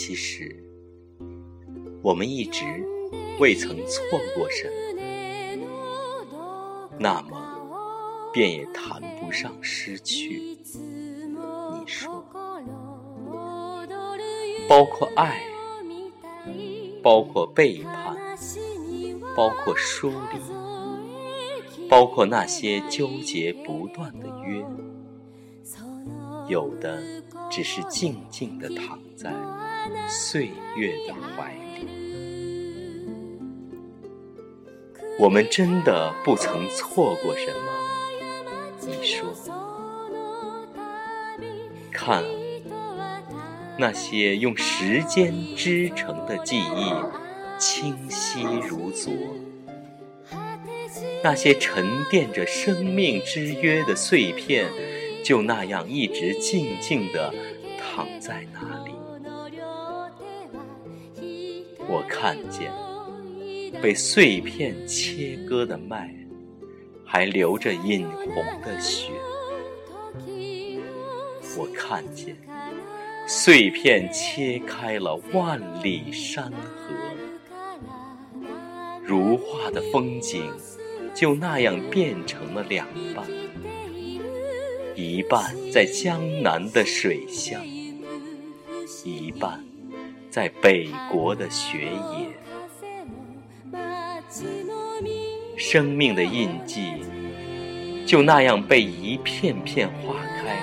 [0.00, 0.56] 其实，
[2.00, 2.64] 我们一直
[3.40, 4.00] 未曾错
[4.32, 4.70] 过什
[6.30, 10.56] 么，那么便也谈不上失去。
[10.62, 12.24] 你说，
[14.68, 15.42] 包括爱，
[17.02, 18.16] 包括背叛，
[19.34, 24.64] 包括疏离，包括那些纠结不断的约，
[26.46, 27.02] 有的
[27.50, 29.34] 只是静静的躺在。
[30.08, 31.88] 岁月的怀里，
[35.18, 37.72] 我们真的不曾错过什么？
[38.86, 39.34] 你说，
[41.92, 42.24] 看
[43.76, 46.92] 那些用时间织成的记忆，
[47.58, 49.12] 清晰如昨；
[51.22, 54.70] 那些沉淀着生命之约的碎片，
[55.22, 57.34] 就那样一直静静地
[57.78, 58.92] 躺在那里。
[61.88, 62.70] 我看见
[63.80, 66.14] 被碎片切割的麦，
[67.04, 69.10] 还流着殷红的血。
[71.56, 72.36] 我看见
[73.26, 76.94] 碎片切开了万里山河，
[79.02, 80.52] 如画的风景
[81.14, 83.24] 就那样变成了两半：
[84.94, 87.66] 一半在江南的水乡，
[89.04, 89.67] 一半。
[90.38, 92.30] 在北国的雪野，
[95.56, 97.02] 生命的印记
[98.06, 100.56] 就那样被一片片划开，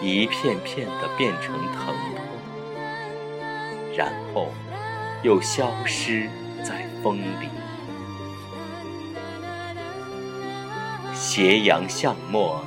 [0.00, 2.36] 一片片的变成疼痛，
[3.96, 4.52] 然后
[5.24, 6.30] 又消失
[6.62, 7.48] 在风里。
[11.12, 12.64] 斜阳向末，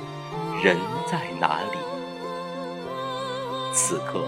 [0.62, 0.76] 人
[1.10, 1.78] 在哪里？
[3.72, 4.22] 此刻。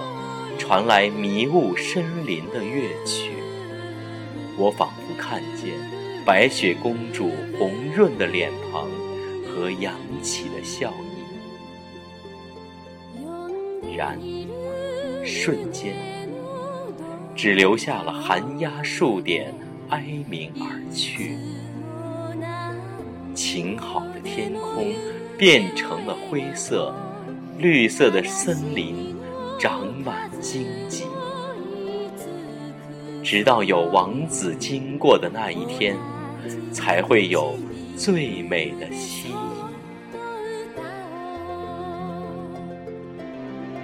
[0.59, 3.31] 传来迷雾深林的乐曲，
[4.59, 5.75] 我仿佛看见
[6.25, 8.89] 白雪公主红润的脸庞
[9.47, 10.93] 和扬起的笑
[13.83, 14.19] 意，然
[15.25, 15.95] 瞬间
[17.35, 19.55] 只留下了寒鸦数点
[19.91, 21.37] 哀鸣而去，
[23.35, 24.93] 晴好的天空
[25.39, 26.93] 变成了灰色，
[27.59, 29.15] 绿色的森林。
[29.59, 31.05] 长满荆棘，
[33.23, 35.97] 直到有王子经过的那一天，
[36.73, 37.55] 才会有
[37.97, 39.35] 最美的蜥蜴。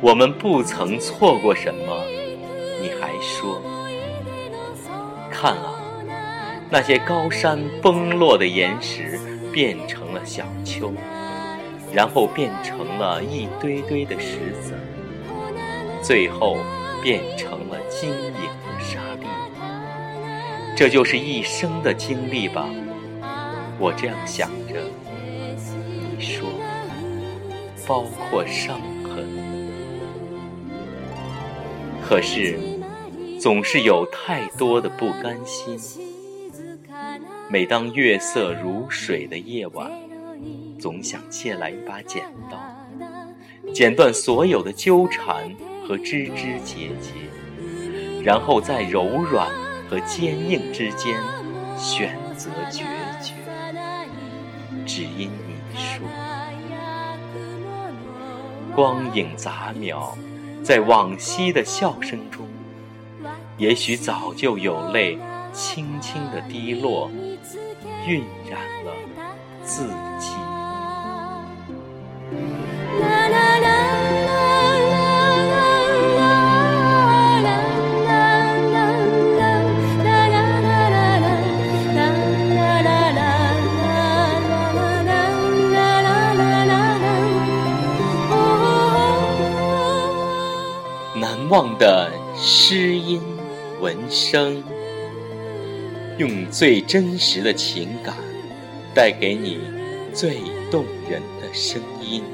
[0.00, 2.04] 我们不曾错过什么，
[2.80, 3.60] 你还说？
[5.30, 5.74] 看啊，
[6.70, 9.18] 那些高山崩落的岩石
[9.52, 10.92] 变成了小丘，
[11.92, 14.74] 然后变成了一堆堆的石子。
[16.02, 16.58] 最后
[17.02, 19.26] 变成了晶莹的沙粒，
[20.76, 22.68] 这就是一生的经历吧。
[23.78, 24.82] 我这样想着，
[26.18, 26.48] 你说，
[27.86, 29.24] 包括伤痕。
[32.04, 32.58] 可是，
[33.40, 35.78] 总是有太多的不甘心。
[37.48, 39.90] 每当月色如水的夜晚，
[40.78, 42.58] 总想借来一把剪刀，
[43.72, 45.50] 剪断所有的纠缠。
[45.86, 47.12] 和枝枝节节，
[48.22, 49.48] 然后在柔软
[49.88, 51.20] 和坚硬之间
[51.76, 52.84] 选择决
[53.20, 53.34] 绝，
[54.86, 56.06] 只因你说，
[58.74, 60.14] 光影杂渺，
[60.62, 62.46] 在往昔的笑声中，
[63.58, 65.18] 也许早就有泪
[65.52, 67.10] 轻轻的滴落，
[68.06, 68.92] 晕染了
[69.64, 69.88] 自
[70.18, 70.36] 己。
[91.52, 93.20] 望的诗音
[93.78, 94.64] 闻声，
[96.16, 98.14] 用最真实的情感，
[98.94, 99.58] 带给你
[100.14, 100.38] 最
[100.70, 102.24] 动人的声音。